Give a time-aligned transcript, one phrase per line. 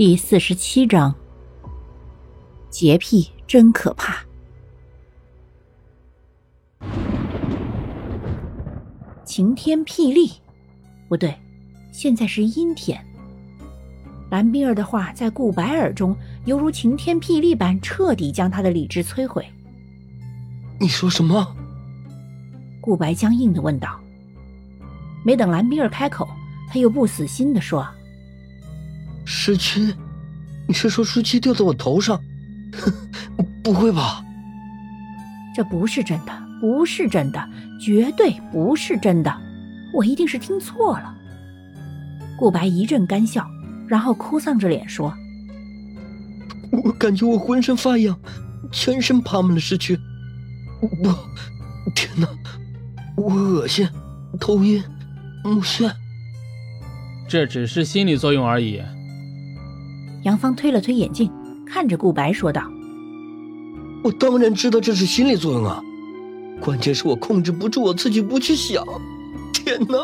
[0.00, 1.14] 第四十七章，
[2.70, 4.24] 洁癖真可怕。
[9.26, 10.30] 晴天霹雳，
[11.06, 11.38] 不对，
[11.92, 12.98] 现在是阴天。
[14.30, 19.46] 蓝冰儿的话在顾白耳中，犹如晴天霹雳般，彻底将他的理智摧毁。
[20.78, 21.54] 你说什么？
[22.80, 24.00] 顾白僵硬的问道。
[25.26, 26.26] 没等蓝冰儿开口，
[26.68, 27.86] 他又不死心的说。
[29.24, 29.94] 失亲？
[30.66, 32.20] 你是说舒淇掉在我头上？
[33.62, 34.24] 不会吧？
[35.54, 37.48] 这不是真的，不是真的，
[37.80, 39.36] 绝对不是真的！
[39.92, 41.12] 我一定是听错了。
[42.38, 43.44] 顾白一阵干笑，
[43.88, 45.12] 然后哭丧着脸说
[46.84, 48.16] ：“我感觉我浑身发痒，
[48.70, 49.98] 全身爬满了尸蛆。
[51.02, 51.18] 我，
[51.94, 52.28] 天哪！
[53.16, 53.88] 我恶心，
[54.38, 54.82] 头晕，
[55.42, 55.92] 目眩。
[57.28, 58.80] 这只是心理作用而已。”
[60.22, 61.30] 杨芳推了推眼镜，
[61.66, 62.62] 看着顾白说道
[64.04, 65.82] ：“我当然知道这是心理作用啊，
[66.60, 68.84] 关键是我控制不住我自己不去想。
[69.52, 69.98] 天哪，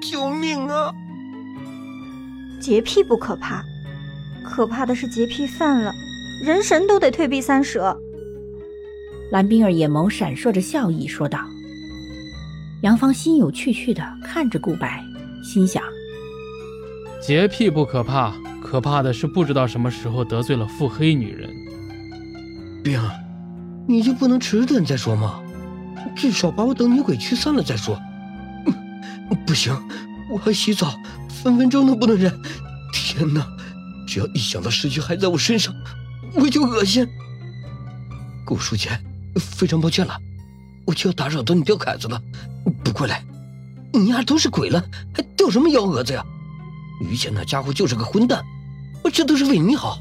[0.00, 0.92] 救命啊！
[2.60, 3.64] 洁癖不可怕，
[4.44, 5.92] 可怕的是洁癖犯了，
[6.44, 7.98] 人神都得退避三舍。”
[9.32, 11.40] 蓝冰儿眼眸闪烁着笑意说道。
[12.82, 15.04] 杨芳心有趣趣的看着顾白，
[15.42, 15.82] 心想：
[17.20, 18.32] 洁癖不可怕。
[18.70, 21.48] 可怕的是，不知道什么时候得罪了腹黑女人。
[22.84, 23.10] 冰儿，
[23.86, 25.40] 你就不能迟钝再说吗？
[26.14, 27.98] 至少把我等女鬼驱散了再说。
[29.46, 29.74] 不行，
[30.30, 30.94] 我还洗澡，
[31.30, 32.30] 分分钟都不能忍。
[32.92, 33.46] 天哪，
[34.06, 35.74] 只要一想到尸体还在我身上，
[36.34, 37.08] 我就恶心。
[38.44, 39.02] 顾书谦，
[39.36, 40.14] 非常抱歉了，
[40.84, 42.20] 我就要打扰到你钓凯子了。
[42.84, 43.24] 不过来，
[43.94, 46.22] 你丫都是鬼了，还钓什么幺蛾子呀？
[47.10, 48.44] 于谦那家伙就是个混蛋。
[49.10, 49.98] 这都是为你好。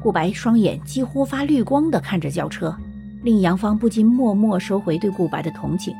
[0.00, 2.74] 顾白双眼几乎发绿光的看着轿车，
[3.22, 5.94] 令杨芳不禁默默收回对顾白的同情，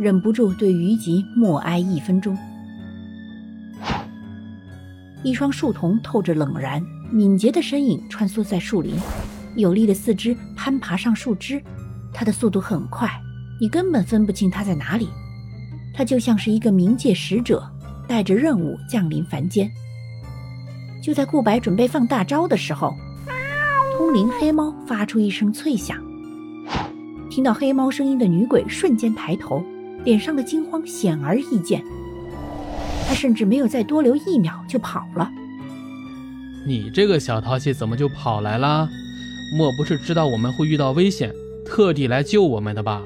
[0.00, 2.36] 忍不住对于吉默哀一分钟。
[5.22, 8.94] 一双树瞳透着冷然，敏捷的身影穿梭在树林，
[9.54, 11.62] 有力的四肢攀爬上树枝，
[12.12, 13.08] 他的速度很快，
[13.60, 15.08] 你根本分不清他在哪里。
[15.94, 17.64] 他就像是一个冥界使者，
[18.06, 19.70] 带着任务降临凡间。
[21.06, 22.92] 就在顾白准备放大招的时候，
[23.96, 25.96] 通灵黑猫发出一声脆响。
[27.30, 29.64] 听到黑猫声音的女鬼瞬间抬头，
[30.02, 31.80] 脸上的惊慌显而易见。
[33.06, 35.30] 她甚至没有再多留一秒就跑了。
[36.66, 38.88] 你这个小淘气怎么就跑来了？
[39.56, 41.32] 莫不是知道我们会遇到危险，
[41.64, 43.00] 特地来救我们的吧？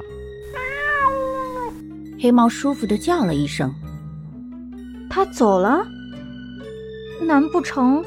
[2.19, 3.71] 黑猫舒服的叫了一声。
[5.11, 5.87] 它走了。
[7.27, 8.03] 难不成，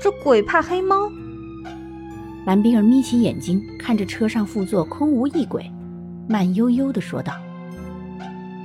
[0.00, 1.10] 这鬼怕黑猫？
[2.46, 5.68] 蓝冰儿眯起眼睛，看着车上副座空无一鬼，
[6.28, 7.34] 慢悠悠的说道。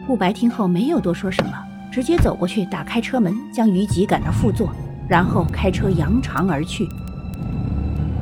[0.06, 1.52] 顾白听后没有多说什么，
[1.92, 4.72] 直接走过去打开车门，将于吉赶到副座，
[5.10, 6.88] 然后开车扬长而去。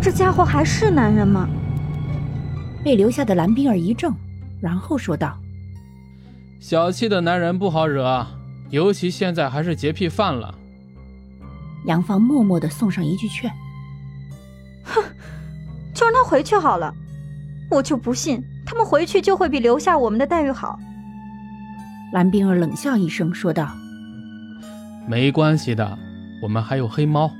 [0.01, 1.47] 这家伙还是男人吗？
[2.83, 4.13] 被留下的蓝冰儿一怔，
[4.61, 5.37] 然后说道
[6.61, 8.25] ：“小气的男人不好惹，
[8.69, 10.55] 尤其现在还是洁癖犯了。”
[11.89, 13.51] 杨芳默默的送上一句劝
[14.85, 15.01] ：“哼，
[15.91, 16.93] 就让他回去好了。
[17.71, 20.79] 我就不信他们回去就会比留下我们的待遇好。”
[22.13, 23.73] 蓝冰儿冷笑一声说道
[25.09, 25.97] ：“没关系的，
[26.43, 27.31] 我们还有黑猫。”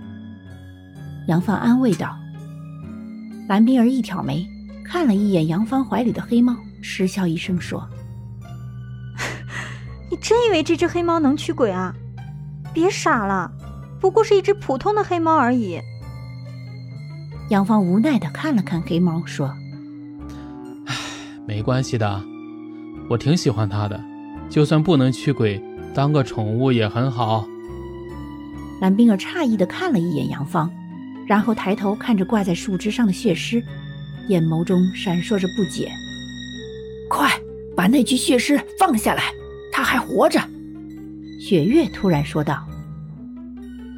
[1.29, 2.17] 杨芳安慰道。
[3.47, 4.47] 蓝冰儿一挑眉，
[4.83, 7.87] 看了一眼杨芳怀里的黑猫，嗤笑一声说：
[10.09, 11.93] “你真以为这只黑猫能驱鬼啊？
[12.73, 13.51] 别傻了。”
[13.99, 15.79] 不过是一只普通的黑猫而已。
[17.49, 19.53] 杨芳无奈的看了看黑猫，说
[20.85, 20.95] ：“唉，
[21.47, 22.21] 没关系的，
[23.09, 23.99] 我挺喜欢它的，
[24.49, 25.61] 就算不能驱鬼，
[25.93, 27.47] 当个宠物也很好。”
[28.79, 30.71] 蓝冰儿诧异的看了一眼杨芳，
[31.27, 33.61] 然后抬头看着挂在树枝上的血尸，
[34.27, 35.91] 眼眸中闪烁着不解
[37.09, 37.29] ：“快
[37.75, 39.23] 把那具血尸放下来，
[39.71, 40.39] 他还活着！”
[41.41, 42.63] 雪月突然说道。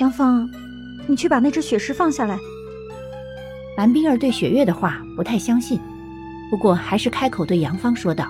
[0.02, 0.50] 杨芳，
[1.06, 2.36] 你去把那只血狮放下来。
[3.78, 5.80] 蓝冰儿对雪月的话不太相信，
[6.50, 8.28] 不过还是开口对杨芳说道。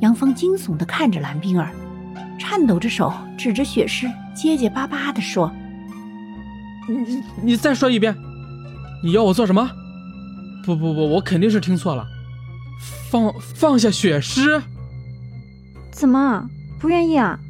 [0.00, 1.70] 杨芳惊悚的看着蓝冰儿，
[2.38, 5.50] 颤抖着手指着血狮，结结巴巴的说
[6.86, 8.14] ：“你你再说一遍，
[9.02, 9.66] 你要我做什么？
[10.66, 12.06] 不不不，我肯定是听错了。
[13.10, 14.60] 放放下血狮？
[15.90, 16.46] 怎么
[16.78, 17.40] 不愿意啊？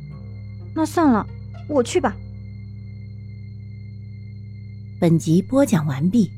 [0.73, 1.27] 那算了，
[1.69, 2.15] 我去吧。”
[4.99, 6.31] 本集播讲完毕，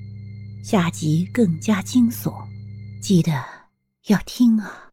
[0.65, 2.35] 下集更加惊悚，
[3.01, 3.33] 记得
[4.09, 4.88] 要听啊！